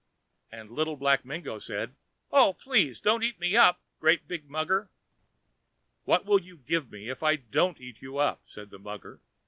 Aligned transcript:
And 0.51 0.71
Little 0.71 0.95
Black 0.97 1.23
Mingo 1.25 1.59
said: 1.59 1.95
"Oh! 2.31 2.53
please 2.53 2.99
don't 2.99 3.21
eat 3.21 3.39
me 3.39 3.55
up, 3.55 3.79
great 3.99 4.27
big 4.27 4.49
mugger!" 4.49 4.89
"What 6.05 6.25
will 6.25 6.41
you 6.41 6.57
give 6.57 6.89
me 6.91 7.07
if 7.07 7.21
I 7.21 7.35
don't 7.35 7.79
eat 7.79 8.01
you 8.01 8.17
up?" 8.17 8.41
said 8.43 8.71
the 8.71 8.79
mugger. 8.79 9.21